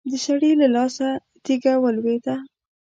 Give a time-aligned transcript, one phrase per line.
[0.09, 1.07] د سړي له لاسه
[1.43, 2.35] تېږه ولوېده.